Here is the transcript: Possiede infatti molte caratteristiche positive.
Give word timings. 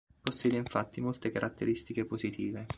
Possiede 0.23 0.55
infatti 0.57 0.99
molte 0.99 1.29
caratteristiche 1.31 2.05
positive. 2.05 2.65